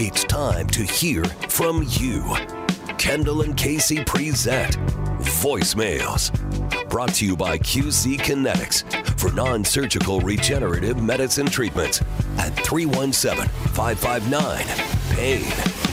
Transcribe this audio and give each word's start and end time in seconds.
It's 0.00 0.22
time 0.22 0.68
to 0.68 0.84
hear 0.84 1.24
from 1.24 1.84
you. 1.88 2.22
Kendall 2.98 3.42
and 3.42 3.56
Casey 3.56 4.04
present 4.04 4.78
Voicemails. 5.18 6.30
Brought 6.88 7.14
to 7.14 7.26
you 7.26 7.36
by 7.36 7.58
QC 7.58 8.16
Kinetics 8.20 8.84
for 9.18 9.32
non 9.32 9.64
surgical 9.64 10.20
regenerative 10.20 11.02
medicine 11.02 11.46
treatments 11.46 12.00
at 12.38 12.54
317 12.64 13.48
559 13.72 14.64
PAIN. 15.16 15.87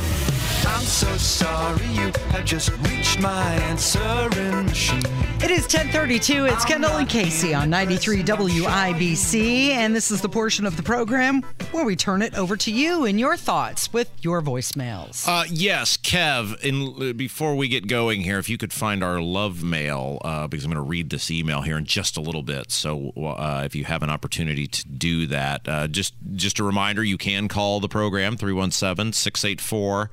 I'm 0.86 0.92
so 0.92 1.18
sorry 1.18 1.84
you 1.88 2.12
have 2.30 2.46
just 2.46 2.70
reached 2.88 3.20
my 3.20 3.56
answering 3.56 4.68
machine. 4.68 5.02
It 5.44 5.50
is 5.50 5.64
1032. 5.64 6.46
It's 6.46 6.64
Kendall 6.64 6.98
and 6.98 7.10
Casey 7.10 7.56
on 7.56 7.72
93 7.72 8.24
WIBC. 8.24 9.70
And 9.70 9.96
this 9.96 10.12
is 10.12 10.22
the 10.22 10.30
portion 10.30 10.66
of 10.66 10.78
the 10.78 10.84
program 10.84 11.42
where 11.72 11.86
we 11.86 11.96
turn 11.96 12.22
it 12.22 12.36
over 12.36 12.56
to 12.58 12.72
you 12.72 13.06
and 13.06 13.20
your 13.20 13.36
thoughts 13.36 13.92
with 13.92 14.12
your 14.22 14.44
voicemails. 14.44 15.28
Uh, 15.28 15.46
yes, 15.50 15.98
Kev. 15.98 16.60
In, 16.64 17.10
uh, 17.10 17.14
before 17.14 17.55
we 17.55 17.68
get 17.68 17.88
going 17.88 18.22
here, 18.22 18.38
if 18.38 18.48
you 18.48 18.58
could 18.58 18.72
find 18.72 19.04
our 19.04 19.20
love 19.20 19.64
mail, 19.64 20.20
uh, 20.24 20.48
because 20.48 20.66
I'm 20.66 20.72
going 20.72 20.84
to 20.84 20.88
read 20.88 21.10
this 21.10 21.32
email 21.32 21.64
here 21.64 21.77
in 21.77 21.86
just 21.86 22.16
a 22.16 22.22
little 22.22 22.44
bit. 22.44 22.72
So 22.72 23.10
uh, 23.18 23.64
if 23.66 23.76
you 23.76 23.86
have 23.86 24.04
an 24.04 24.12
opportunity 24.12 24.68
to 24.68 24.88
do 24.88 25.26
that, 25.27 25.68
uh, 25.68 25.88
just 25.88 26.14
just 26.36 26.60
a 26.60 26.64
reminder, 26.64 27.04
you 27.04 27.18
can 27.18 27.48
call 27.48 27.80
the 27.80 27.90
program 27.90 28.38
317 28.38 29.14
684 29.14 30.12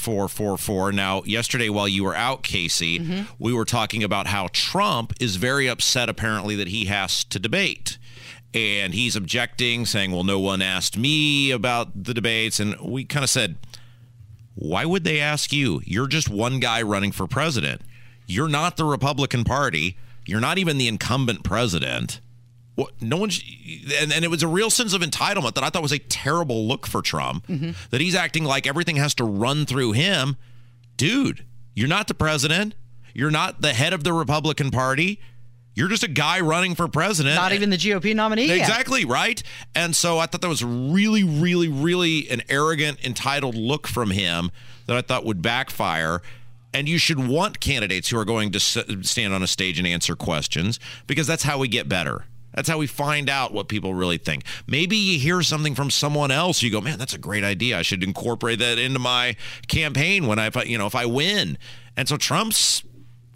8444. 0.00 0.92
Now, 0.92 1.22
yesterday 1.24 1.68
while 1.68 1.88
you 1.88 2.04
were 2.04 2.14
out, 2.14 2.42
Casey, 2.42 2.98
mm-hmm. 2.98 3.22
we 3.38 3.52
were 3.52 3.64
talking 3.64 4.02
about 4.02 4.26
how 4.26 4.48
Trump 4.52 5.12
is 5.20 5.36
very 5.36 5.68
upset 5.68 6.08
apparently 6.08 6.56
that 6.56 6.68
he 6.68 6.86
has 6.86 7.24
to 7.24 7.38
debate. 7.38 7.98
And 8.52 8.94
he's 8.94 9.14
objecting, 9.14 9.86
saying, 9.86 10.10
well, 10.10 10.24
no 10.24 10.40
one 10.40 10.60
asked 10.60 10.96
me 10.96 11.50
about 11.52 12.04
the 12.04 12.14
debates. 12.14 12.58
And 12.58 12.74
we 12.80 13.04
kind 13.04 13.22
of 13.22 13.30
said, 13.30 13.56
why 14.56 14.84
would 14.84 15.04
they 15.04 15.20
ask 15.20 15.52
you? 15.52 15.82
You're 15.84 16.08
just 16.08 16.28
one 16.28 16.58
guy 16.58 16.82
running 16.82 17.12
for 17.12 17.26
president. 17.26 17.82
You're 18.26 18.48
not 18.48 18.76
the 18.76 18.84
Republican 18.84 19.44
Party. 19.44 19.96
You're 20.26 20.40
not 20.40 20.58
even 20.58 20.78
the 20.78 20.88
incumbent 20.88 21.44
president. 21.44 22.20
What, 22.80 23.02
no 23.02 23.18
one, 23.18 23.30
and, 24.00 24.12
and 24.12 24.24
it 24.24 24.30
was 24.30 24.42
a 24.42 24.48
real 24.48 24.70
sense 24.70 24.94
of 24.94 25.02
entitlement 25.02 25.54
that 25.54 25.64
I 25.64 25.68
thought 25.68 25.82
was 25.82 25.92
a 25.92 25.98
terrible 25.98 26.66
look 26.66 26.86
for 26.86 27.02
Trump. 27.02 27.46
Mm-hmm. 27.46 27.72
That 27.90 28.00
he's 28.00 28.14
acting 28.14 28.44
like 28.44 28.66
everything 28.66 28.96
has 28.96 29.14
to 29.16 29.24
run 29.24 29.66
through 29.66 29.92
him. 29.92 30.36
Dude, 30.96 31.44
you're 31.74 31.88
not 31.88 32.08
the 32.08 32.14
president. 32.14 32.74
You're 33.12 33.30
not 33.30 33.60
the 33.60 33.74
head 33.74 33.92
of 33.92 34.02
the 34.02 34.12
Republican 34.12 34.70
Party. 34.70 35.20
You're 35.74 35.88
just 35.88 36.02
a 36.02 36.08
guy 36.08 36.40
running 36.40 36.74
for 36.74 36.88
president. 36.88 37.36
Not 37.36 37.52
even 37.52 37.70
the 37.70 37.76
GOP 37.76 38.14
nominee. 38.14 38.50
Exactly, 38.50 39.00
yet. 39.00 39.08
right? 39.08 39.42
And 39.74 39.94
so 39.94 40.18
I 40.18 40.26
thought 40.26 40.40
that 40.40 40.48
was 40.48 40.64
really, 40.64 41.22
really, 41.22 41.68
really 41.68 42.28
an 42.30 42.42
arrogant, 42.48 43.04
entitled 43.04 43.54
look 43.54 43.86
from 43.86 44.10
him 44.10 44.50
that 44.86 44.96
I 44.96 45.02
thought 45.02 45.24
would 45.24 45.42
backfire. 45.42 46.22
And 46.72 46.88
you 46.88 46.98
should 46.98 47.26
want 47.26 47.60
candidates 47.60 48.08
who 48.08 48.18
are 48.18 48.24
going 48.24 48.52
to 48.52 48.60
stand 48.60 49.34
on 49.34 49.42
a 49.42 49.46
stage 49.46 49.78
and 49.78 49.86
answer 49.86 50.14
questions 50.14 50.78
because 51.06 51.26
that's 51.26 51.42
how 51.42 51.58
we 51.58 51.68
get 51.68 51.88
better. 51.88 52.24
That's 52.54 52.68
how 52.68 52.78
we 52.78 52.86
find 52.86 53.28
out 53.28 53.52
what 53.52 53.68
people 53.68 53.94
really 53.94 54.18
think. 54.18 54.44
Maybe 54.66 54.96
you 54.96 55.18
hear 55.18 55.42
something 55.42 55.74
from 55.74 55.90
someone 55.90 56.30
else, 56.30 56.62
you 56.62 56.70
go, 56.70 56.80
"Man, 56.80 56.98
that's 56.98 57.14
a 57.14 57.18
great 57.18 57.44
idea. 57.44 57.78
I 57.78 57.82
should 57.82 58.02
incorporate 58.02 58.58
that 58.58 58.78
into 58.78 58.98
my 58.98 59.36
campaign 59.68 60.26
when 60.26 60.38
I, 60.38 60.50
you 60.64 60.78
know, 60.78 60.86
if 60.86 60.94
I 60.94 61.06
win." 61.06 61.58
And 61.96 62.08
so 62.08 62.16
Trump's 62.16 62.82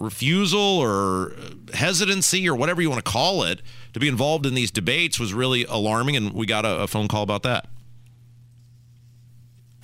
refusal 0.00 0.60
or 0.60 1.34
hesitancy 1.72 2.48
or 2.48 2.54
whatever 2.54 2.82
you 2.82 2.90
want 2.90 3.04
to 3.04 3.10
call 3.10 3.42
it 3.44 3.62
to 3.92 4.00
be 4.00 4.08
involved 4.08 4.44
in 4.46 4.54
these 4.54 4.70
debates 4.70 5.18
was 5.18 5.32
really 5.32 5.64
alarming, 5.64 6.16
and 6.16 6.32
we 6.32 6.46
got 6.46 6.64
a, 6.64 6.80
a 6.80 6.86
phone 6.86 7.08
call 7.08 7.22
about 7.22 7.42
that. 7.44 7.68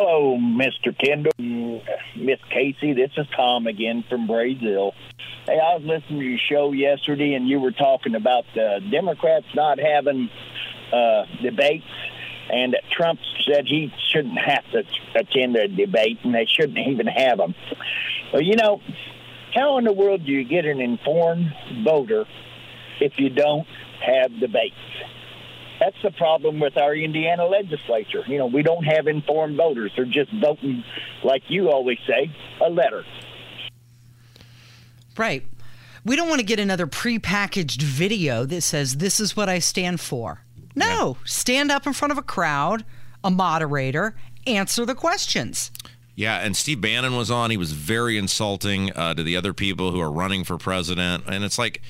Hello, 0.02 0.38
Mr. 0.38 0.98
Kendall, 0.98 1.82
Miss 2.16 2.38
Casey. 2.48 2.94
This 2.94 3.10
is 3.18 3.26
Tom 3.36 3.66
again 3.66 4.02
from 4.08 4.26
Brazil. 4.26 4.94
Hey, 5.44 5.58
I 5.62 5.76
was 5.76 5.82
listening 5.84 6.20
to 6.20 6.26
your 6.26 6.38
show 6.38 6.72
yesterday, 6.72 7.34
and 7.34 7.46
you 7.46 7.60
were 7.60 7.70
talking 7.70 8.14
about 8.14 8.46
the 8.54 8.80
Democrats 8.90 9.44
not 9.54 9.78
having 9.78 10.30
uh, 10.90 11.26
debates, 11.42 11.84
and 12.50 12.72
that 12.72 12.84
Trump 12.90 13.20
said 13.46 13.66
he 13.66 13.92
shouldn't 14.10 14.38
have 14.38 14.64
to 14.72 14.84
attend 15.16 15.56
a 15.56 15.68
debate, 15.68 16.20
and 16.24 16.34
they 16.34 16.46
shouldn't 16.46 16.78
even 16.78 17.06
have 17.06 17.36
them. 17.36 17.54
Well, 18.32 18.40
you 18.40 18.56
know, 18.56 18.80
how 19.54 19.76
in 19.76 19.84
the 19.84 19.92
world 19.92 20.24
do 20.24 20.32
you 20.32 20.44
get 20.44 20.64
an 20.64 20.80
informed 20.80 21.52
voter 21.84 22.24
if 23.02 23.18
you 23.18 23.28
don't 23.28 23.66
have 24.00 24.30
debates? 24.40 24.76
That's 25.80 25.96
the 26.02 26.10
problem 26.10 26.60
with 26.60 26.76
our 26.76 26.94
Indiana 26.94 27.46
legislature. 27.46 28.22
You 28.26 28.36
know, 28.36 28.46
we 28.46 28.62
don't 28.62 28.84
have 28.84 29.06
informed 29.06 29.56
voters. 29.56 29.90
They're 29.96 30.04
just 30.04 30.30
voting, 30.40 30.84
like 31.24 31.42
you 31.48 31.70
always 31.70 31.98
say, 32.06 32.30
a 32.64 32.68
letter. 32.68 33.04
Right. 35.16 35.46
We 36.04 36.16
don't 36.16 36.28
want 36.28 36.40
to 36.40 36.46
get 36.46 36.60
another 36.60 36.86
prepackaged 36.86 37.82
video 37.82 38.44
that 38.44 38.60
says, 38.60 38.98
this 38.98 39.20
is 39.20 39.34
what 39.34 39.48
I 39.48 39.58
stand 39.58 40.00
for. 40.00 40.44
No, 40.74 41.16
yeah. 41.18 41.24
stand 41.24 41.70
up 41.72 41.86
in 41.86 41.94
front 41.94 42.12
of 42.12 42.18
a 42.18 42.22
crowd, 42.22 42.84
a 43.24 43.30
moderator, 43.30 44.14
answer 44.46 44.86
the 44.86 44.94
questions. 44.94 45.70
Yeah, 46.14 46.38
and 46.38 46.56
Steve 46.56 46.80
Bannon 46.80 47.16
was 47.16 47.30
on. 47.30 47.50
He 47.50 47.56
was 47.56 47.72
very 47.72 48.18
insulting 48.18 48.92
uh, 48.92 49.14
to 49.14 49.22
the 49.22 49.36
other 49.36 49.54
people 49.54 49.90
who 49.90 50.00
are 50.00 50.12
running 50.12 50.44
for 50.44 50.58
president. 50.58 51.24
And 51.26 51.42
it's 51.44 51.58
like, 51.58 51.80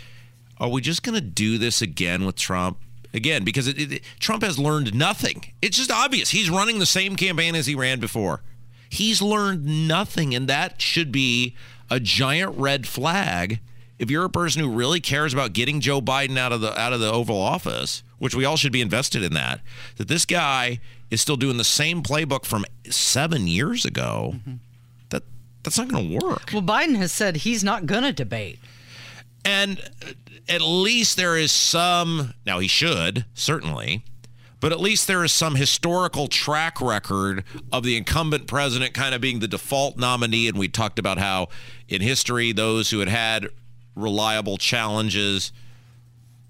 are 0.58 0.68
we 0.68 0.80
just 0.80 1.02
going 1.02 1.16
to 1.16 1.20
do 1.20 1.58
this 1.58 1.82
again 1.82 2.24
with 2.24 2.36
Trump? 2.36 2.78
Again, 3.12 3.44
because 3.44 3.66
it, 3.66 3.92
it, 3.92 4.02
Trump 4.20 4.42
has 4.42 4.58
learned 4.58 4.94
nothing. 4.94 5.52
It's 5.60 5.76
just 5.76 5.90
obvious. 5.90 6.30
He's 6.30 6.48
running 6.48 6.78
the 6.78 6.86
same 6.86 7.16
campaign 7.16 7.54
as 7.54 7.66
he 7.66 7.74
ran 7.74 7.98
before. 7.98 8.42
He's 8.88 9.20
learned 9.20 9.88
nothing, 9.88 10.34
and 10.34 10.48
that 10.48 10.80
should 10.80 11.10
be 11.10 11.54
a 11.90 11.98
giant 11.98 12.56
red 12.56 12.86
flag 12.86 13.60
if 13.98 14.10
you're 14.10 14.24
a 14.24 14.30
person 14.30 14.62
who 14.62 14.70
really 14.70 15.00
cares 15.00 15.34
about 15.34 15.52
getting 15.52 15.80
Joe 15.80 16.00
Biden 16.00 16.38
out 16.38 16.52
of 16.52 16.60
the 16.60 16.78
out 16.80 16.92
of 16.92 17.00
the 17.00 17.12
Oval 17.12 17.40
Office, 17.40 18.02
which 18.18 18.34
we 18.34 18.44
all 18.44 18.56
should 18.56 18.72
be 18.72 18.80
invested 18.80 19.22
in 19.22 19.34
that. 19.34 19.60
That 19.96 20.08
this 20.08 20.24
guy 20.24 20.80
is 21.10 21.20
still 21.20 21.36
doing 21.36 21.58
the 21.58 21.64
same 21.64 22.02
playbook 22.02 22.44
from 22.44 22.64
seven 22.88 23.46
years 23.46 23.84
ago, 23.84 24.36
mm-hmm. 24.36 24.54
that 25.10 25.22
that's 25.62 25.76
not 25.76 25.88
going 25.88 26.08
to 26.08 26.26
work. 26.26 26.50
Well, 26.52 26.62
Biden 26.62 26.96
has 26.96 27.12
said 27.12 27.36
he's 27.36 27.62
not 27.62 27.86
going 27.86 28.04
to 28.04 28.12
debate. 28.12 28.58
And 29.44 29.80
at 30.48 30.60
least 30.60 31.16
there 31.16 31.36
is 31.36 31.52
some, 31.52 32.34
now 32.44 32.58
he 32.58 32.68
should, 32.68 33.24
certainly, 33.34 34.04
but 34.60 34.72
at 34.72 34.80
least 34.80 35.06
there 35.06 35.24
is 35.24 35.32
some 35.32 35.54
historical 35.54 36.28
track 36.28 36.80
record 36.80 37.44
of 37.72 37.82
the 37.82 37.96
incumbent 37.96 38.46
president 38.46 38.92
kind 38.92 39.14
of 39.14 39.20
being 39.20 39.40
the 39.40 39.48
default 39.48 39.96
nominee. 39.96 40.48
And 40.48 40.58
we 40.58 40.68
talked 40.68 40.98
about 40.98 41.18
how 41.18 41.48
in 41.88 42.02
history, 42.02 42.52
those 42.52 42.90
who 42.90 42.98
had 42.98 43.08
had 43.08 43.48
reliable 43.94 44.58
challenges 44.58 45.52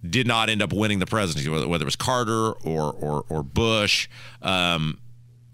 did 0.08 0.26
not 0.26 0.48
end 0.48 0.62
up 0.62 0.72
winning 0.72 0.98
the 0.98 1.06
presidency, 1.06 1.48
whether 1.48 1.64
it 1.64 1.84
was 1.84 1.96
Carter 1.96 2.52
or 2.52 2.92
or, 2.92 3.24
or 3.28 3.42
Bush. 3.42 4.08
Um, 4.42 4.98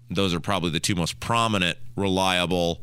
those 0.09 0.33
are 0.33 0.39
probably 0.39 0.69
the 0.69 0.79
two 0.79 0.95
most 0.95 1.19
prominent, 1.19 1.77
reliable 1.95 2.81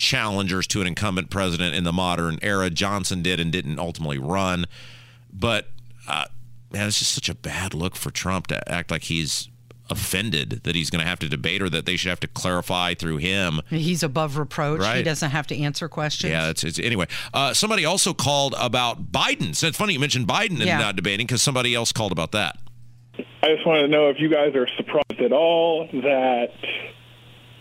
challengers 0.00 0.66
to 0.66 0.80
an 0.80 0.86
incumbent 0.86 1.30
president 1.30 1.74
in 1.74 1.84
the 1.84 1.92
modern 1.92 2.38
era. 2.42 2.70
Johnson 2.70 3.22
did 3.22 3.38
and 3.38 3.52
didn't 3.52 3.78
ultimately 3.78 4.18
run, 4.18 4.64
but 5.32 5.68
uh, 6.08 6.24
man, 6.72 6.88
it's 6.88 6.98
just 6.98 7.12
such 7.12 7.28
a 7.28 7.34
bad 7.34 7.74
look 7.74 7.94
for 7.94 8.10
Trump 8.10 8.48
to 8.48 8.72
act 8.72 8.90
like 8.90 9.04
he's 9.04 9.48
offended 9.90 10.60
that 10.62 10.74
he's 10.74 10.88
going 10.88 11.02
to 11.02 11.06
have 11.06 11.18
to 11.18 11.28
debate 11.28 11.60
or 11.60 11.68
that 11.68 11.84
they 11.84 11.96
should 11.96 12.08
have 12.08 12.20
to 12.20 12.28
clarify 12.28 12.94
through 12.94 13.18
him. 13.18 13.60
He's 13.68 14.02
above 14.02 14.38
reproach. 14.38 14.80
Right. 14.80 14.98
He 14.98 15.02
doesn't 15.02 15.30
have 15.30 15.46
to 15.48 15.58
answer 15.58 15.88
questions. 15.88 16.30
Yeah, 16.30 16.50
it's, 16.50 16.64
it's 16.64 16.78
anyway. 16.78 17.06
Uh, 17.34 17.52
somebody 17.52 17.84
also 17.84 18.14
called 18.14 18.54
about 18.58 19.12
Biden. 19.12 19.54
So 19.54 19.66
it's 19.66 19.76
funny 19.76 19.94
you 19.94 20.00
mentioned 20.00 20.26
Biden 20.26 20.52
and 20.52 20.60
yeah. 20.60 20.78
not 20.78 20.96
debating 20.96 21.26
because 21.26 21.42
somebody 21.42 21.74
else 21.74 21.92
called 21.92 22.12
about 22.12 22.32
that. 22.32 22.56
I 23.42 23.48
just 23.54 23.66
wanted 23.66 23.82
to 23.82 23.88
know 23.88 24.08
if 24.08 24.20
you 24.20 24.30
guys 24.30 24.54
are 24.54 24.68
surprised 24.76 25.20
at 25.20 25.32
all 25.32 25.88
that 25.92 26.52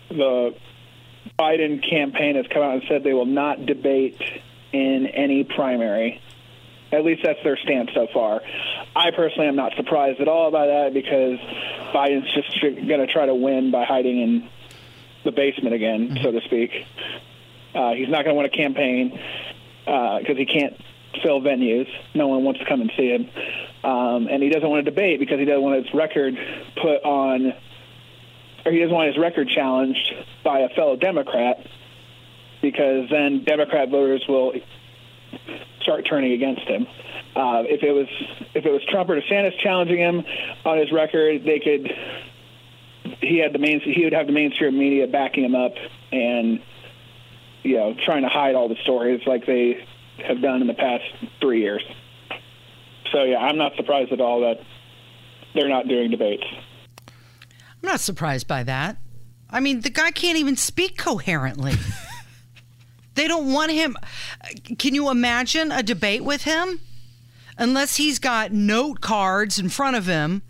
the 0.10 0.56
Biden 1.40 1.82
campaign 1.90 2.36
has 2.36 2.46
come 2.54 2.62
out 2.62 2.74
and 2.74 2.84
said 2.90 3.04
they 3.04 3.14
will 3.14 3.26
not 3.26 3.66
debate 3.66 4.22
in 4.74 5.08
any 5.08 5.46
primary. 5.46 6.22
At 6.92 7.06
least 7.06 7.22
that's 7.24 7.40
their 7.44 7.58
stance 7.58 7.92
so 7.94 8.08
far. 8.14 8.42
I 8.96 9.12
personally 9.12 9.48
am 9.48 9.56
not 9.56 9.74
surprised 9.78 10.20
at 10.20 10.28
all 10.28 10.52
by 10.52 10.68
that 10.68 10.94
because 10.94 11.40
Biden's 11.94 12.34
just 12.34 12.62
going 12.62 13.00
to 13.00 13.08
try 13.08 13.26
to 13.26 13.36
win 13.36 13.72
by 13.72 13.86
hiding 13.86 14.20
in 14.20 14.50
the 15.24 15.32
basement 15.32 15.76
again, 15.76 16.18
so 16.22 16.32
to 16.32 16.42
speak. 16.42 16.72
Uh, 17.74 17.94
he's 17.94 18.10
not 18.10 18.26
going 18.26 18.36
to 18.36 18.42
win 18.42 18.46
a 18.46 18.50
campaign 18.50 19.12
because 19.86 20.38
he 20.38 20.46
can't 20.46 20.76
fill 21.24 21.40
venues. 21.40 21.88
No 22.14 22.28
one 22.28 22.44
wants 22.44 22.60
to 22.60 22.66
come 22.66 22.82
and 22.82 22.92
see 22.98 23.10
him. 23.10 23.30
Um, 23.84 24.28
and 24.28 24.44
he 24.44 24.50
doesn't 24.50 24.68
want 24.68 24.84
to 24.84 24.92
debate 24.92 25.20
because 25.20 25.40
he 25.40 25.46
doesn't 25.46 25.62
want 25.62 25.86
his 25.86 25.94
record 25.94 26.36
put 26.76 27.04
on, 27.06 27.54
or 28.66 28.72
he 28.72 28.80
doesn't 28.80 28.94
want 28.94 29.08
his 29.08 29.18
record 29.18 29.48
challenged 29.48 30.14
by 30.44 30.60
a 30.60 30.70
fellow 30.70 30.96
Democrat 30.96 31.58
because 32.62 33.10
then 33.10 33.44
Democrat 33.46 33.90
voters 33.90 34.24
will 34.28 34.54
start 35.82 36.06
turning 36.10 36.34
against 36.34 36.62
him. 36.62 36.88
Uh, 37.36 37.64
if 37.66 37.84
it 37.84 37.92
was 37.92 38.08
if 38.54 38.66
it 38.66 38.72
was 38.72 38.82
Trump 38.90 39.10
or 39.10 39.20
DeSantis 39.20 39.58
challenging 39.62 40.00
him 40.00 40.24
on 40.66 40.78
his 40.78 40.92
record, 40.92 41.44
they 41.46 41.60
could. 41.60 41.92
He 43.22 43.40
had 43.40 43.54
the 43.54 43.60
main. 43.60 43.82
He 43.82 44.04
would 44.04 44.14
have 44.14 44.28
the 44.28 44.34
mainstream 44.34 44.78
media 44.78 45.08
backing 45.08 45.46
him 45.46 45.56
up, 45.56 45.74
and 46.12 46.60
you 47.64 47.78
know, 47.78 47.96
trying 48.06 48.24
to 48.24 48.30
hide 48.30 48.56
all 48.56 48.68
the 48.68 48.78
stories 48.84 49.22
like 49.26 49.46
they 49.46 49.86
have 50.28 50.42
done 50.42 50.62
in 50.62 50.68
the 50.68 50.74
past 50.74 51.04
three 51.40 51.62
years. 51.62 51.84
So 53.12 53.24
yeah, 53.24 53.38
I'm 53.38 53.58
not 53.58 53.76
surprised 53.76 54.12
at 54.12 54.22
all 54.22 54.42
that 54.42 54.60
they're 55.56 55.70
not 55.70 55.88
doing 55.88 56.12
debates. 56.12 56.44
I'm 57.08 57.90
not 57.90 58.00
surprised 58.00 58.48
by 58.48 58.64
that. 58.64 58.98
I 59.50 59.60
mean, 59.60 59.82
the 59.82 59.90
guy 59.90 60.12
can't 60.12 60.38
even 60.38 60.56
speak 60.56 60.98
coherently. 60.98 61.74
they 63.16 63.28
don't 63.28 63.52
want 63.52 63.72
him. 63.72 63.98
Can 64.78 64.94
you 64.94 65.10
imagine 65.10 65.72
a 65.72 65.84
debate 65.84 66.24
with 66.24 66.44
him? 66.44 66.82
Unless 67.58 67.98
he's 67.98 68.20
got 68.20 68.54
note 68.54 69.02
cards 69.02 69.60
in 69.60 69.70
front 69.70 69.98
of 69.98 70.06
him, 70.06 70.44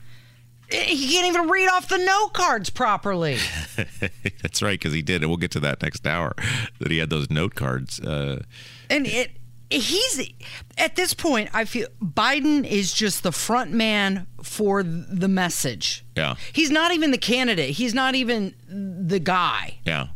he 0.72 1.14
can't 1.14 1.28
even 1.28 1.50
read 1.50 1.68
off 1.68 1.88
the 1.88 1.98
note 1.98 2.34
cards 2.34 2.70
properly. 2.70 3.38
That's 4.42 4.62
right, 4.62 4.80
because 4.80 4.94
he 4.94 5.02
did. 5.02 5.24
And 5.24 5.30
we'll 5.30 5.38
get 5.38 5.52
to 5.52 5.60
that 5.62 5.82
next 5.82 6.06
hour. 6.06 6.36
That 6.80 6.92
he 6.92 7.00
had 7.00 7.10
those 7.10 7.30
note 7.32 7.56
cards. 7.56 8.00
Uh, 8.00 8.44
and 8.90 9.08
it 9.08 9.32
he's 9.72 10.32
at 10.78 10.96
this 10.96 11.14
point 11.14 11.50
i 11.54 11.64
feel 11.66 11.88
biden 12.02 12.66
is 12.66 12.92
just 12.92 13.22
the 13.24 13.32
front 13.32 13.72
man 13.72 14.26
for 14.42 14.82
the 14.84 15.28
message 15.28 16.04
Yeah. 16.16 16.36
he's 16.54 16.72
not 16.72 16.92
even 16.94 17.12
the 17.12 17.18
candidate 17.18 17.72
he's 17.72 17.94
not 17.94 18.16
even 18.16 18.56
the 18.68 19.20
guy 19.20 19.78
yeah. 19.86 20.08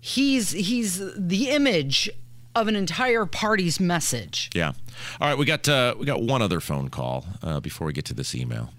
he's 0.00 0.50
he's 0.52 1.00
the 1.16 1.48
image 1.50 2.10
of 2.54 2.68
an 2.68 2.76
entire 2.76 3.26
party's 3.26 3.78
message 3.80 4.50
Yeah. 4.54 4.72
All 5.20 5.28
right, 5.28 5.36
we 5.38 5.44
got 5.44 5.68
uh, 5.68 5.94
we 5.98 6.06
got 6.06 6.22
one 6.22 6.40
other 6.40 6.58
phone 6.60 6.88
call 6.88 7.26
uh, 7.42 7.60
before 7.60 7.86
we 7.86 7.92
get 7.92 8.06
to 8.06 8.14
this 8.14 8.34
email. 8.34 8.70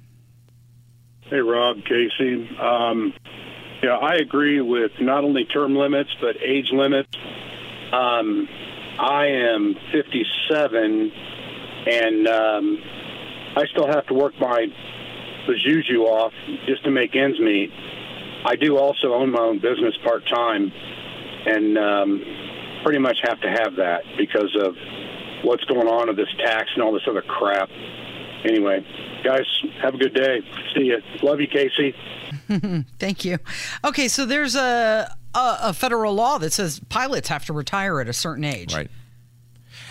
Hey, 1.30 1.38
Rob, 1.42 1.78
Casey. 1.86 2.50
Um, 2.60 3.14
yeah, 3.84 3.98
I 3.98 4.16
agree 4.16 4.60
with 4.62 4.92
not 5.00 5.24
only 5.24 5.46
term 5.46 5.76
limits 5.76 6.10
but 6.20 6.36
age 6.42 6.72
limits. 6.72 7.10
Um, 7.94 8.48
I 9.00 9.28
am 9.28 9.76
57, 9.92 11.12
and 11.88 12.28
um, 12.28 12.78
I 13.56 13.66
still 13.72 13.88
have 13.88 14.06
to 14.08 14.14
work 14.14 14.34
my 14.40 14.68
juju 15.64 16.02
off 16.02 16.34
just 16.66 16.84
to 16.84 16.92
make 16.92 17.16
ends 17.16 17.40
meet. 17.40 17.72
I 18.46 18.56
do 18.56 18.78
also 18.78 19.14
own 19.14 19.32
my 19.32 19.40
own 19.40 19.60
business 19.60 19.96
part 20.04 20.28
time, 20.28 20.72
and 21.46 21.78
um, 21.78 22.24
pretty 22.84 23.00
much 23.00 23.20
have 23.24 23.40
to 23.42 23.50
have 23.50 23.76
that 23.78 24.04
because 24.18 24.56
of 24.60 24.76
what's 25.44 25.64
going 25.66 25.88
on 25.88 26.08
with 26.08 26.18
this 26.18 26.30
tax 26.40 26.72
and 26.74 26.84
all 26.84 26.92
this 26.92 27.08
other 27.08 27.22
crap. 27.22 27.70
Anyway, 28.44 28.86
guys, 29.24 29.46
have 29.82 29.96
a 29.96 29.98
good 29.98 30.14
day. 30.14 30.42
See 30.76 30.86
you. 30.86 31.02
Love 31.24 31.40
you, 31.40 31.48
Casey. 31.48 31.96
thank 33.00 33.24
you 33.24 33.38
okay 33.84 34.08
so 34.08 34.26
there's 34.26 34.56
a, 34.56 35.17
a 35.38 35.70
a 35.70 35.74
federal 35.74 36.14
law 36.14 36.38
that 36.40 36.52
says 36.54 36.80
pilots 36.90 37.28
have 37.30 37.46
to 37.46 37.54
retire 37.54 38.00
at 38.02 38.08
a 38.10 38.14
certain 38.14 38.44
age 38.46 38.74
Right. 38.74 38.90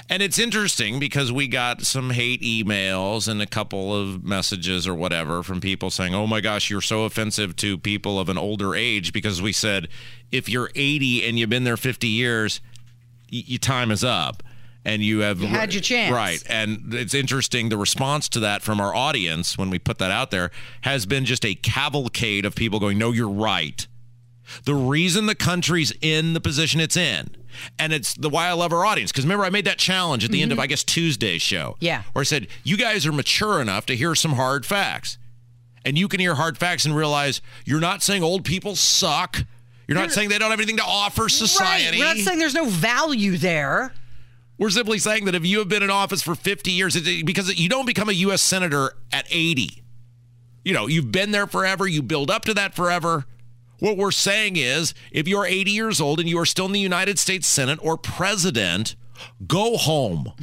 And 0.09 0.23
it's 0.23 0.39
interesting 0.39 1.01
because 1.01 1.33
we 1.33 1.49
got 1.49 1.83
some 1.83 2.11
hate 2.11 2.41
emails 2.43 3.27
and 3.27 3.43
a 3.43 3.47
couple 3.47 3.93
of 3.95 4.23
messages 4.23 4.87
or 4.87 4.95
whatever 4.95 5.43
from 5.43 5.61
people 5.61 5.91
saying, 5.91 6.15
"Oh 6.15 6.29
my 6.29 6.41
gosh, 6.41 6.71
you're 6.71 6.81
so 6.81 7.05
offensive 7.05 7.57
to 7.57 7.77
people 7.77 8.21
of 8.21 8.29
an 8.29 8.39
older 8.39 8.75
age," 8.77 9.13
because 9.13 9.43
we 9.43 9.53
said 9.53 9.89
if 10.31 10.49
you're 10.49 10.71
80 10.77 11.25
and 11.27 11.39
you've 11.39 11.51
been 11.51 11.65
there 11.65 11.77
50 11.77 12.07
years, 12.07 12.61
y- 13.33 13.43
your 13.47 13.59
time 13.59 13.91
is 13.91 14.05
up. 14.05 14.43
And 14.85 15.03
you 15.03 15.19
have 15.21 15.41
You 15.41 15.49
had 15.49 15.75
your 15.75 15.83
chance. 15.83 16.13
right? 16.15 16.41
And 16.49 16.95
it's 16.95 17.13
interesting. 17.13 17.71
The 17.71 17.77
response 17.77 18.29
to 18.31 18.41
that 18.41 18.63
from 18.63 18.79
our 18.81 18.95
audience 18.95 19.59
when 19.59 19.69
we 19.71 19.81
put 19.81 19.99
that 19.99 20.13
out 20.13 20.31
there 20.31 20.53
has 20.83 21.05
been 21.07 21.25
just 21.25 21.45
a 21.45 21.57
cavalcade 21.57 22.45
of 22.45 22.55
people 22.55 22.79
going, 22.79 22.97
"No, 22.97 23.11
you're 23.11 23.29
right." 23.29 23.85
The 24.65 24.75
reason 24.75 25.27
the 25.27 25.35
country's 25.35 25.93
in 26.01 26.33
the 26.35 26.41
position 26.41 26.81
it's 26.81 26.97
in, 26.97 27.29
and 27.79 27.93
it's 27.93 28.15
the 28.15 28.29
why 28.31 28.49
I 28.49 28.53
love 28.53 28.73
our 28.73 28.85
audience. 28.85 29.11
Because 29.13 29.25
remember, 29.25 29.45
I 29.45 29.51
made 29.51 29.65
that 29.65 29.79
challenge 29.79 30.25
at 30.25 30.31
the 30.31 30.43
end 30.43 30.53
of 30.53 30.59
I 30.59 30.67
guess 30.67 30.85
Tuesday's 30.85 31.43
show. 31.43 31.73
Mm-hmm. 31.77 31.85
Yeah. 31.85 32.03
where 32.13 32.21
I 32.21 32.25
said 32.25 32.47
you 32.65 32.77
guys 32.77 33.07
are 33.07 33.13
mature 33.13 33.61
enough 33.61 33.87
to 33.87 33.97
hear 33.97 34.15
some 34.15 34.33
hard 34.33 34.65
facts, 34.67 35.19
and 35.85 35.99
you 35.99 36.09
can 36.09 36.21
hear 36.21 36.35
hard 36.35 36.59
facts 36.59 36.85
and 36.85 36.95
realize 36.97 37.41
you're 37.65 37.81
not 37.81 38.03
saying 38.03 38.23
old 38.23 38.45
people 38.45 38.77
suck. 38.77 39.45
You're 39.89 39.97
not 39.99 40.11
saying 40.11 40.31
they 40.31 40.39
don't 40.39 40.51
have 40.51 40.59
anything 40.59 40.79
to 40.79 40.85
offer 40.85 41.29
society. 41.29 41.85
right 41.85 41.99
we're 42.01 42.05
not 42.15 42.17
saying 42.17 42.41
there's 42.41 42.55
no 42.55 42.65
value 42.67 43.37
there 43.37 43.93
We're 44.59 44.71
simply 44.71 44.99
saying 44.99 45.27
that 45.27 45.37
if 45.37 45.47
you 45.47 45.61
have 45.61 45.69
been 45.69 45.85
in 45.85 45.91
office 45.91 46.23
for 46.23 46.35
50 46.35 46.73
years, 46.73 46.97
it- 46.97 47.25
because 47.25 47.55
you 47.57 47.69
don't 47.69 47.87
become 47.87 48.09
a 48.09 48.13
U.S. 48.13 48.43
senator 48.43 48.95
at 49.13 49.27
80. 49.31 49.85
You 50.65 50.73
know, 50.75 50.89
you've 50.89 51.13
been 51.13 51.31
there 51.31 51.47
forever. 51.47 51.87
You 51.87 52.03
build 52.03 52.31
up 52.33 52.45
to 52.47 52.55
that 52.55 52.75
forever. 52.75 53.27
What 53.79 53.97
we're 53.97 54.11
saying 54.11 54.57
is 54.57 54.95
if 55.11 55.29
you're 55.29 55.47
80 55.47 55.71
years 55.71 56.01
old 56.01 56.21
and 56.21 56.29
you 56.29 56.39
are 56.39 56.47
still 56.47 56.67
in 56.67 56.73
the 56.73 56.81
United 56.81 57.19
States 57.19 57.47
Senate 57.47 57.79
or 57.83 57.97
president, 57.97 58.97
go 59.47 59.77
home. 59.77 60.33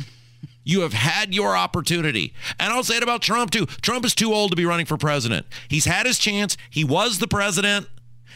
You 0.66 0.82
have 0.82 0.94
had 0.94 1.34
your 1.36 1.58
opportunity. 1.58 2.34
And 2.58 2.72
I'll 2.72 2.86
say 2.86 2.96
it 2.96 3.04
about 3.04 3.22
Trump 3.22 3.52
too. 3.52 3.66
Trump 3.66 4.06
is 4.06 4.16
too 4.16 4.34
old 4.34 4.52
to 4.52 4.56
be 4.56 4.66
running 4.66 4.86
for 4.86 4.96
president. 4.96 5.46
He's 5.68 5.84
had 5.84 6.06
his 6.06 6.18
chance. 6.18 6.56
He 6.70 6.86
was 6.86 7.20
the 7.20 7.28
president. 7.28 7.88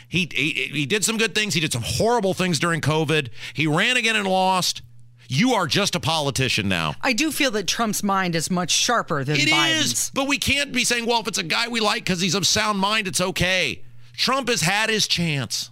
He, 0.09 0.29
he, 0.33 0.51
he 0.51 0.85
did 0.85 1.05
some 1.05 1.17
good 1.17 1.33
things. 1.33 1.53
He 1.53 1.61
did 1.61 1.71
some 1.71 1.83
horrible 1.85 2.33
things 2.33 2.59
during 2.59 2.81
COVID. 2.81 3.29
He 3.53 3.65
ran 3.65 3.95
again 3.95 4.17
and 4.17 4.27
lost. 4.27 4.81
You 5.29 5.53
are 5.53 5.67
just 5.67 5.95
a 5.95 5.99
politician 5.99 6.67
now. 6.69 6.95
i 7.01 7.13
do 7.13 7.31
feel 7.31 7.51
that 7.51 7.67
trump's 7.67 8.03
mind 8.03 8.35
is 8.35 8.49
much 8.49 8.71
sharper 8.71 9.23
than 9.23 9.35
It 9.35 9.47
is, 9.47 9.53
biden's 9.53 10.11
but 10.11 10.27
we 10.27 10.37
can't 10.37 10.71
be 10.71 10.83
saying, 10.83 11.05
well, 11.05 11.19
if 11.19 11.27
it's 11.27 11.37
a 11.37 11.43
guy 11.43 11.67
we 11.67 11.79
like 11.79 12.03
because 12.03 12.21
he's 12.21 12.35
of 12.35 12.47
sound 12.47 12.79
mind, 12.79 13.07
it's 13.07 13.21
okay. 13.21 13.83
Trump 14.17 14.49
has 14.49 14.61
had 14.61 14.89
his 14.89 15.07
chance, 15.07 15.69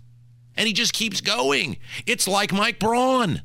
and 0.55 0.67
he 0.67 0.73
just 0.73 0.93
keeps 0.93 1.19
going. 1.19 1.77
It's 2.05 2.27
like 2.27 2.53
Mike 2.53 2.79
Braun. 2.79 3.41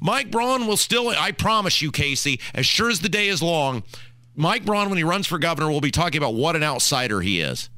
Mike 0.00 0.30
Braun 0.30 0.66
will 0.66 0.76
still, 0.76 1.08
I 1.08 1.32
promise 1.32 1.80
you, 1.80 1.90
Casey, 1.90 2.38
as 2.54 2.66
sure 2.66 2.90
as 2.90 3.00
the 3.00 3.08
day 3.08 3.28
is 3.28 3.42
long, 3.42 3.82
Mike 4.36 4.64
Braun, 4.64 4.88
when 4.88 4.98
he 4.98 5.04
runs 5.04 5.26
for 5.26 5.38
governor, 5.38 5.70
will 5.70 5.80
be 5.80 5.90
talking 5.90 6.18
about 6.18 6.34
what 6.34 6.54
an 6.54 6.62
outsider 6.62 7.22
he 7.22 7.40
is. 7.40 7.70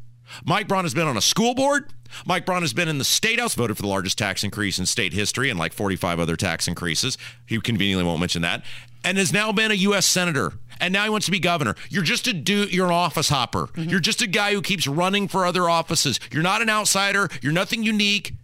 Mike 0.45 0.69
Braun 0.69 0.85
has 0.85 0.95
been 0.95 1.07
on 1.07 1.17
a 1.17 1.23
school 1.23 1.55
board. 1.55 1.93
Mike 2.27 2.45
Braun 2.45 2.63
has 2.63 2.73
been 2.73 2.89
in 2.89 2.99
the 2.99 3.05
state 3.05 3.39
house, 3.39 3.55
voted 3.55 3.77
for 3.77 3.83
the 3.83 3.89
largest 3.89 4.19
tax 4.19 4.43
increase 4.43 4.79
in 4.79 4.87
state 4.87 5.13
history 5.13 5.51
and 5.51 5.59
like 5.59 5.73
45 5.73 6.19
other 6.19 6.37
tax 6.37 6.67
increases. 6.67 7.17
He 7.47 7.61
conveniently 7.61 8.05
won't 8.05 8.21
mention 8.21 8.43
that. 8.43 8.65
And 9.05 9.17
has 9.17 9.33
now 9.33 9.53
been 9.53 9.71
a 9.71 9.75
U.S. 9.75 10.07
senator. 10.07 10.53
And 10.81 10.93
now 10.93 11.05
he 11.05 11.11
wants 11.11 11.27
to 11.27 11.33
be 11.33 11.39
governor. 11.39 11.75
You're 11.89 12.03
just 12.03 12.27
a 12.27 12.33
dude, 12.33 12.73
you're 12.73 12.87
an 12.87 12.93
office 12.93 13.29
hopper. 13.29 13.67
Mm-hmm. 13.67 13.91
You're 13.91 14.01
just 14.01 14.23
a 14.23 14.27
guy 14.27 14.53
who 14.53 14.63
keeps 14.63 14.87
running 14.87 15.29
for 15.29 15.47
other 15.47 15.69
offices. 15.69 16.19
You're 16.33 16.43
not 16.43 16.63
an 16.63 16.71
outsider. 16.71 17.29
You're 17.43 17.53
nothing 17.53 17.83
unique. 17.83 18.35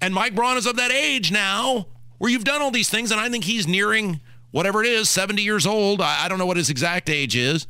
And 0.00 0.14
Mike 0.14 0.34
Braun 0.34 0.56
is 0.56 0.66
of 0.66 0.76
that 0.76 0.92
age 0.92 1.32
now 1.32 1.86
where 2.18 2.30
you've 2.30 2.44
done 2.44 2.62
all 2.62 2.70
these 2.70 2.90
things. 2.90 3.10
And 3.10 3.20
I 3.20 3.28
think 3.30 3.44
he's 3.44 3.66
nearing 3.66 4.20
whatever 4.50 4.82
it 4.82 4.86
is, 4.86 5.08
70 5.08 5.42
years 5.42 5.66
old. 5.66 6.00
I, 6.00 6.24
I 6.24 6.28
don't 6.28 6.38
know 6.38 6.46
what 6.46 6.56
his 6.56 6.70
exact 6.70 7.10
age 7.10 7.34
is. 7.34 7.66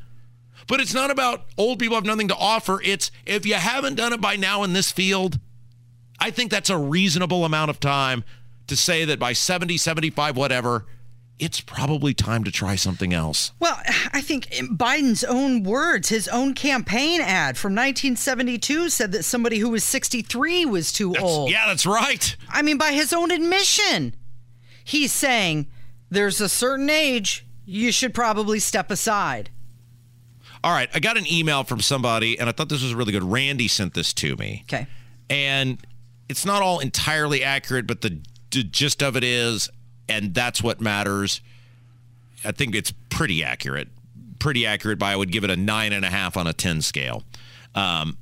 But 0.67 0.81
it's 0.81 0.95
not 0.95 1.11
about 1.11 1.45
old 1.59 1.79
people 1.79 1.97
have 1.97 2.05
nothing 2.07 2.29
to 2.29 2.37
offer. 2.37 2.81
It's 2.83 3.11
if 3.27 3.45
you 3.47 3.55
haven't 3.55 3.97
done 3.97 4.13
it 4.13 4.21
by 4.21 4.37
now 4.37 4.63
in 4.63 4.73
this 4.73 4.91
field, 4.91 5.39
I 6.19 6.31
think 6.31 6.51
that's 6.51 6.71
a 6.71 6.79
reasonable 6.79 7.45
amount 7.45 7.71
of 7.71 7.81
time 7.81 8.25
to 8.67 8.77
say 8.77 9.05
that 9.05 9.19
by 9.19 9.35
70, 9.35 9.77
75, 9.77 10.37
whatever, 10.37 10.87
it's 11.39 11.61
probably 11.61 12.15
time 12.15 12.45
to 12.45 12.51
try 12.51 12.77
something 12.77 13.13
else. 13.13 13.53
Well, 13.59 13.79
I 14.13 14.21
think 14.21 14.47
Biden's 14.51 15.25
own 15.25 15.65
words, 15.65 16.09
his 16.09 16.29
own 16.29 16.55
campaign 16.55 17.21
ad 17.21 17.59
from 17.59 17.73
1972 17.73 18.89
said 18.89 19.13
that 19.13 19.25
somebody 19.25 19.59
who 19.59 19.69
was 19.71 19.85
63 19.85 20.65
was 20.65 20.93
too 20.93 21.11
That's- 21.11 21.29
old. 21.29 21.51
yeah, 21.51 21.67
that's 21.67 21.85
right. 21.85 22.37
I 22.49 22.63
mean, 22.63 22.79
by 22.79 22.93
his 22.93 23.13
own 23.13 23.31
admission, 23.33 24.15
he's 24.85 25.13
saying 25.13 25.67
there's 26.09 26.41
a 26.41 26.49
certain 26.49 26.89
age 26.89 27.45
you 27.67 27.91
should 27.91 28.15
probably 28.15 28.61
step 28.61 28.91
aside. 28.91 29.51
All 30.65 30.73
right, 30.73 30.89
I 30.95 30.99
got 30.99 31.19
an 31.19 31.31
email 31.31 31.63
from 31.63 31.81
somebody, 31.81 32.39
and 32.39 32.49
I 32.49 32.53
thought 32.53 32.71
this 32.71 32.83
was 32.83 32.95
really 32.95 33.13
good. 33.13 33.23
Randy 33.23 33.69
sent 33.69 33.93
this 33.93 34.15
to 34.15 34.35
me. 34.37 34.65
Okay. 34.67 34.87
and 35.29 35.79
it's 36.31 36.47
not 36.47 36.63
all 36.63 36.79
entirely 36.79 37.45
accurate, 37.45 37.87
but 37.87 38.01
the, 38.01 38.19
the 38.51 38.63
gist 38.65 39.03
of 39.03 39.15
it 39.15 39.23
is, 39.23 39.69
and 40.09 40.33
that's 40.33 40.63
what 40.63 40.81
matters. 40.81 41.43
I 42.43 42.53
think 42.53 42.75
it's 42.75 42.95
pretty 43.11 43.45
accurate. 43.45 43.89
Pretty 44.39 44.65
accurate 44.65 44.99
by 44.99 45.13
I 45.13 45.17
would 45.17 45.31
give 45.31 45.45
it 45.45 45.51
a 45.51 45.57
nine 45.57 45.93
and 45.93 46.03
a 46.03 46.09
half 46.09 46.39
on 46.39 46.47
a 46.47 46.55
ten 46.55 46.81
scale. 46.81 47.25
Um, 47.75 48.17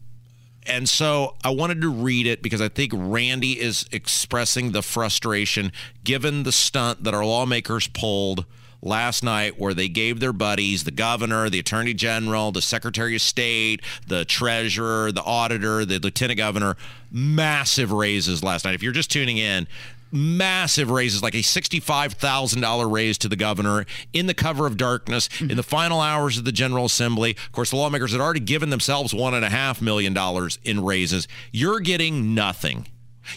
and 0.64 0.88
so 0.88 1.36
I 1.44 1.50
wanted 1.50 1.80
to 1.82 1.90
read 1.90 2.26
it 2.26 2.42
because 2.42 2.60
I 2.60 2.68
think 2.68 2.92
Randy 2.92 3.60
is 3.60 3.86
expressing 3.92 4.72
the 4.72 4.82
frustration 4.82 5.70
given 6.02 6.42
the 6.42 6.52
stunt 6.52 7.04
that 7.04 7.14
our 7.14 7.24
lawmakers 7.24 7.86
pulled 7.86 8.46
last 8.82 9.22
night 9.22 9.58
where 9.58 9.72
they 9.72 9.88
gave 9.88 10.20
their 10.20 10.32
buddies, 10.32 10.84
the 10.84 10.90
governor, 10.90 11.48
the 11.48 11.60
attorney 11.60 11.94
general, 11.94 12.52
the 12.52 12.60
secretary 12.60 13.14
of 13.14 13.22
state, 13.22 13.80
the 14.06 14.24
treasurer, 14.24 15.12
the 15.12 15.22
auditor, 15.22 15.84
the 15.84 15.98
lieutenant 15.98 16.36
governor, 16.38 16.76
massive 17.10 17.92
raises 17.92 18.42
last 18.42 18.64
night. 18.64 18.74
If 18.74 18.82
you're 18.82 18.92
just 18.92 19.10
tuning 19.10 19.38
in, 19.38 19.66
massive 20.12 20.90
raises, 20.90 21.22
like 21.22 21.34
a 21.34 21.38
$65,000 21.38 22.92
raise 22.92 23.16
to 23.18 23.28
the 23.28 23.36
governor 23.36 23.86
in 24.12 24.26
the 24.26 24.34
cover 24.34 24.66
of 24.66 24.76
darkness 24.76 25.28
mm-hmm. 25.28 25.50
in 25.50 25.56
the 25.56 25.62
final 25.62 26.00
hours 26.00 26.36
of 26.36 26.44
the 26.44 26.52
General 26.52 26.84
Assembly. 26.84 27.30
Of 27.30 27.52
course, 27.52 27.70
the 27.70 27.76
lawmakers 27.76 28.12
had 28.12 28.20
already 28.20 28.40
given 28.40 28.70
themselves 28.70 29.14
$1.5 29.14 29.80
million 29.80 30.16
in 30.64 30.84
raises. 30.84 31.26
You're 31.50 31.80
getting 31.80 32.34
nothing. 32.34 32.88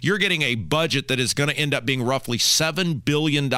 You're 0.02 0.18
getting 0.18 0.42
a 0.42 0.56
budget 0.56 1.08
that 1.08 1.20
is 1.20 1.34
going 1.34 1.50
to 1.50 1.58
end 1.58 1.74
up 1.74 1.86
being 1.86 2.04
roughly 2.04 2.38
$7 2.38 3.06
billion 3.06 3.50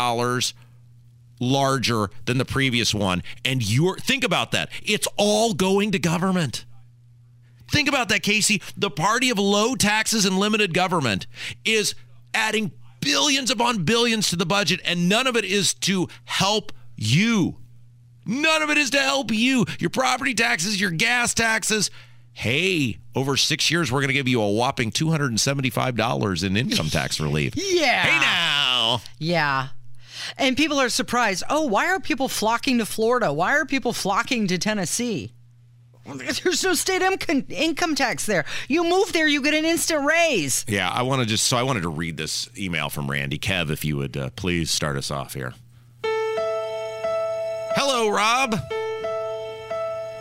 larger 1.40 2.10
than 2.26 2.38
the 2.38 2.46
previous 2.46 2.94
one. 2.94 3.24
And 3.46 3.68
you're, 3.68 3.98
think 3.98 4.24
about 4.24 4.52
that. 4.52 4.70
It's 4.84 5.08
all 5.18 5.54
going 5.54 5.92
to 5.92 6.00
government. 6.00 6.66
Think 7.70 7.90
about 7.90 8.10
that, 8.10 8.24
Casey. 8.24 8.62
The 8.78 8.90
party 8.90 9.30
of 9.30 9.38
low 9.38 9.76
taxes 9.76 10.26
and 10.26 10.38
limited 10.40 10.74
government 10.74 11.28
is 11.66 11.96
adding 12.34 12.72
billions 13.02 13.52
upon 13.52 13.84
billions 13.84 14.30
to 14.30 14.36
the 14.36 14.46
budget, 14.46 14.80
and 14.86 15.10
none 15.10 15.28
of 15.28 15.36
it 15.36 15.46
is 15.46 15.74
to 15.74 16.08
help 16.26 16.72
you. 16.96 17.58
None 18.26 18.62
of 18.62 18.70
it 18.70 18.78
is 18.78 18.90
to 18.92 19.00
help 19.00 19.32
you. 19.32 19.66
Your 19.80 19.90
property 19.90 20.34
taxes, 20.34 20.80
your 20.80 20.92
gas 20.92 21.34
taxes. 21.34 21.92
Hey, 22.34 23.00
over 23.16 23.36
six 23.36 23.72
years, 23.72 23.92
we're 23.92 24.00
going 24.02 24.10
to 24.10 24.14
give 24.14 24.28
you 24.28 24.42
a 24.42 24.52
whopping 24.52 24.92
$275 24.92 26.44
in 26.46 26.58
income 26.58 26.88
tax 26.90 27.20
relief. 27.20 27.54
Yeah. 27.58 28.04
Hey 28.04 28.20
now. 28.20 29.02
Yeah. 29.20 29.68
And 30.38 30.58
people 30.58 30.80
are 30.80 30.90
surprised. 30.90 31.44
Oh, 31.50 31.66
why 31.66 31.88
are 31.88 32.00
people 32.00 32.28
flocking 32.28 32.80
to 32.80 32.86
Florida? 32.86 33.32
Why 33.32 33.54
are 33.54 33.66
people 33.66 33.94
flocking 33.94 34.48
to 34.48 34.58
Tennessee? 34.58 35.32
There's 36.16 36.64
no 36.64 36.74
state 36.74 37.02
income 37.50 37.96
tax 37.96 38.26
there. 38.26 38.46
You 38.68 38.84
move 38.84 39.12
there, 39.14 39.28
you 39.28 39.42
get 39.42 39.54
an 39.54 39.66
instant 39.66 40.06
raise. 40.06 40.66
Yeah, 40.68 40.90
I 40.90 41.02
want 41.02 41.22
to 41.22 41.28
just 41.28 41.46
so 41.46 41.58
I 41.58 41.64
wanted 41.64 41.82
to 41.82 41.90
read 41.90 42.18
this 42.18 42.50
email 42.58 42.90
from 42.90 43.12
Randy. 43.12 43.38
Kev, 43.38 43.70
if 43.70 43.84
you 43.84 43.98
would 43.98 44.16
uh, 44.16 44.30
please 44.32 44.72
start 44.72 44.96
us 44.96 45.12
off 45.12 45.34
here. 45.34 45.54
Hello, 47.76 48.10
Rob. 48.10 48.56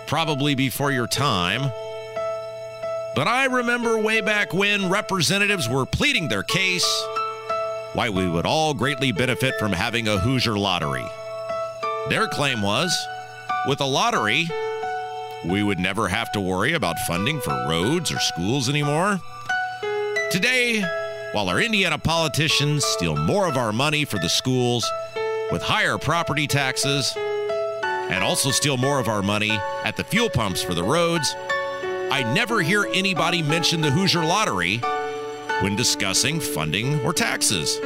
Probably 0.07 0.55
before 0.55 0.93
your 0.93 1.07
time. 1.07 1.71
But 3.15 3.29
I 3.29 3.47
remember 3.47 3.99
way 3.99 4.21
back 4.21 4.53
when 4.53 4.91
representatives 4.91 5.69
were 5.69 5.87
pleading 5.87 6.29
their 6.29 6.43
case 6.43 6.87
why 7.97 8.11
we 8.11 8.29
would 8.29 8.45
all 8.45 8.75
greatly 8.75 9.11
benefit 9.11 9.59
from 9.59 9.73
having 9.73 10.07
a 10.07 10.19
Hoosier 10.19 10.59
lottery. 10.59 11.07
Their 12.11 12.29
claim 12.29 12.61
was 12.61 12.95
with 13.67 13.81
a 13.81 13.87
lottery, 13.87 14.51
we 15.47 15.63
would 15.63 15.79
never 15.79 16.07
have 16.07 16.31
to 16.33 16.41
worry 16.41 16.75
about 16.75 16.99
funding 17.07 17.41
for 17.41 17.55
roads 17.67 18.13
or 18.13 18.19
schools 18.19 18.69
anymore. 18.69 19.19
Today, 20.31 20.85
while 21.33 21.49
our 21.49 21.59
Indiana 21.59 21.99
politicians 21.99 22.85
steal 22.85 23.17
more 23.17 23.49
of 23.49 23.57
our 23.57 23.73
money 23.73 24.05
for 24.05 24.19
the 24.19 24.29
schools 24.29 24.87
with 25.51 25.63
higher 25.63 25.97
property 25.97 26.47
taxes 26.47 27.11
and 27.17 28.23
also 28.23 28.51
steal 28.51 28.77
more 28.77 29.01
of 29.01 29.09
our 29.09 29.23
money 29.23 29.59
at 29.85 29.97
the 29.97 30.05
fuel 30.05 30.29
pumps 30.29 30.63
for 30.63 30.75
the 30.75 30.85
roads, 30.85 31.35
I 32.13 32.31
never 32.35 32.61
hear 32.61 32.87
anybody 32.93 33.41
mention 33.41 33.81
the 33.81 33.91
Hoosier 33.91 34.23
lottery 34.23 34.83
when 35.63 35.77
discussing 35.77 36.41
funding 36.41 37.01
or 37.01 37.13
taxes. 37.13 37.79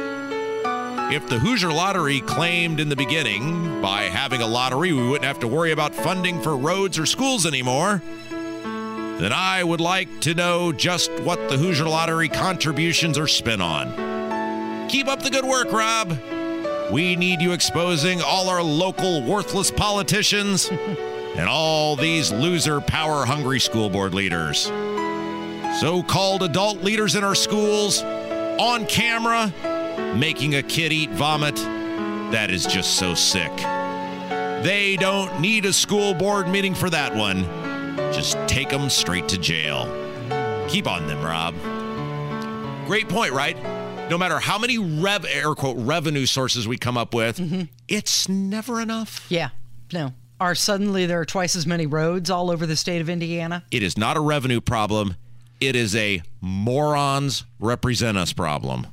If 1.13 1.27
the 1.27 1.39
Hoosier 1.39 1.71
Lottery 1.71 2.21
claimed 2.21 2.79
in 2.79 2.89
the 2.89 2.95
beginning 2.95 3.81
by 3.81 4.03
having 4.03 4.41
a 4.41 4.47
lottery 4.47 4.93
we 4.93 5.07
wouldn't 5.07 5.25
have 5.25 5.39
to 5.39 5.47
worry 5.47 5.71
about 5.71 5.93
funding 5.93 6.41
for 6.41 6.55
roads 6.55 6.97
or 6.97 7.05
schools 7.05 7.45
anymore, 7.45 8.01
then 8.29 9.33
I 9.33 9.63
would 9.63 9.81
like 9.81 10.21
to 10.21 10.33
know 10.33 10.71
just 10.71 11.11
what 11.21 11.49
the 11.49 11.57
Hoosier 11.57 11.85
Lottery 11.85 12.27
contributions 12.27 13.17
are 13.17 13.27
spent 13.27 13.61
on. 13.61 14.89
Keep 14.89 15.07
up 15.07 15.21
the 15.21 15.29
good 15.29 15.45
work, 15.45 15.71
Rob. 15.71 16.17
We 16.91 17.15
need 17.15 17.41
you 17.41 17.53
exposing 17.53 18.21
all 18.21 18.49
our 18.49 18.63
local 18.63 19.23
worthless 19.23 19.71
politicians 19.71 20.69
and 21.35 21.47
all 21.47 21.95
these 21.95 22.31
loser 22.31 22.81
power 22.81 23.25
hungry 23.25 23.59
school 23.59 23.89
board 23.89 24.13
leaders. 24.13 24.69
So 25.81 26.03
called 26.03 26.43
adult 26.43 26.83
leaders 26.83 27.15
in 27.15 27.23
our 27.23 27.33
schools 27.33 28.03
on 28.03 28.85
camera 28.85 29.51
making 30.15 30.53
a 30.53 30.61
kid 30.61 30.93
eat 30.93 31.09
vomit. 31.09 31.55
That 31.55 32.51
is 32.51 32.67
just 32.67 32.97
so 32.97 33.15
sick. 33.15 33.51
They 34.63 34.95
don't 34.99 35.41
need 35.41 35.65
a 35.65 35.73
school 35.73 36.13
board 36.13 36.47
meeting 36.49 36.75
for 36.75 36.91
that 36.91 37.15
one. 37.15 37.45
Just 38.13 38.37
take 38.47 38.69
them 38.69 38.91
straight 38.91 39.27
to 39.29 39.39
jail. 39.39 39.87
Keep 40.69 40.85
on 40.85 41.07
them, 41.07 41.23
Rob. 41.23 41.55
Great 42.85 43.09
point, 43.09 43.31
right? 43.33 43.57
No 44.07 44.19
matter 44.19 44.37
how 44.37 44.59
many 44.59 44.77
rev 44.77 45.25
air 45.25 45.55
quote 45.55 45.77
revenue 45.79 46.27
sources 46.27 46.67
we 46.67 46.77
come 46.77 46.95
up 46.95 47.15
with, 47.15 47.39
mm-hmm. 47.39 47.63
it's 47.87 48.29
never 48.29 48.81
enough. 48.81 49.25
Yeah. 49.29 49.49
No. 49.91 50.13
Are 50.39 50.53
suddenly 50.53 51.07
there 51.07 51.21
are 51.21 51.25
twice 51.25 51.55
as 51.55 51.65
many 51.65 51.87
roads 51.87 52.29
all 52.29 52.51
over 52.51 52.67
the 52.67 52.75
state 52.75 53.01
of 53.01 53.09
Indiana? 53.09 53.63
It 53.71 53.81
is 53.81 53.97
not 53.97 54.15
a 54.15 54.21
revenue 54.21 54.61
problem. 54.61 55.15
It 55.61 55.75
is 55.75 55.95
a 55.95 56.23
morons 56.41 57.45
represent 57.59 58.17
us 58.17 58.33
problem. 58.33 58.87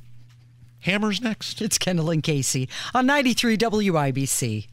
Hammers 0.81 1.19
next. 1.19 1.63
It's 1.63 1.79
Kendall 1.79 2.11
and 2.11 2.21
Casey 2.21 2.69
on 2.93 3.07
93 3.07 3.57
WIBC. 3.57 4.67